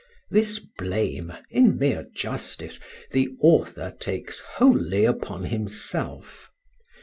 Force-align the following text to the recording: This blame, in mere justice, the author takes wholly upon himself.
This 0.31 0.57
blame, 0.79 1.31
in 1.51 1.77
mere 1.77 2.07
justice, 2.15 2.79
the 3.11 3.29
author 3.39 3.93
takes 3.99 4.39
wholly 4.57 5.05
upon 5.05 5.43
himself. 5.43 6.49